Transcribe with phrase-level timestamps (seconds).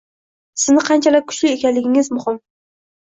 [0.61, 2.45] Sizning qanchalar kuchli ekanliginiz muhim.